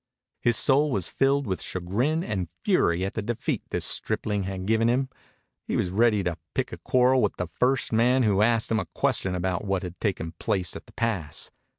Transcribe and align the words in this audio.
His 0.39 0.57
soul 0.57 0.89
was 0.89 1.07
filled 1.07 1.45
with 1.45 1.61
chagrin 1.61 2.23
and 2.23 2.47
fury 2.65 3.05
at 3.05 3.13
the 3.13 3.21
defeat 3.21 3.61
this 3.69 3.85
stripling 3.85 4.45
had 4.45 4.65
given 4.65 4.87
him. 4.89 5.09
He 5.67 5.77
was 5.77 5.91
ready 5.91 6.23
to 6.23 6.39
pick 6.55 6.71
a 6.71 6.77
quarrel 6.79 7.21
with 7.21 7.35
the 7.35 7.49
first 7.59 7.93
man 7.93 8.23
who 8.23 8.41
asked 8.41 8.71
him 8.71 8.79
a 8.79 8.87
question 8.95 9.35
about 9.35 9.63
what 9.63 9.83
had 9.83 9.99
taken 9.99 10.31
place 10.39 10.75
at 10.75 10.87
the 10.87 10.93
pass. 10.93 11.51